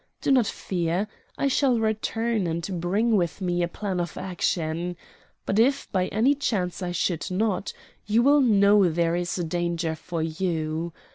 Do 0.19 0.31
not 0.31 0.47
fear. 0.47 1.07
I 1.37 1.47
shall 1.47 1.77
return 1.77 2.47
and 2.47 2.67
bring 2.81 3.15
with 3.15 3.39
me 3.39 3.61
a 3.61 3.67
plan 3.67 3.99
of 3.99 4.17
action. 4.17 4.97
But 5.45 5.59
if 5.59 5.91
by 5.91 6.07
any 6.07 6.33
chance 6.33 6.81
I 6.81 6.91
should 6.91 7.29
not, 7.29 7.71
you 8.07 8.23
will 8.23 8.41
know 8.41 8.89
there 8.89 9.15
is 9.15 9.35
danger 9.35 9.93
for 9.93 10.23
you. 10.23 10.91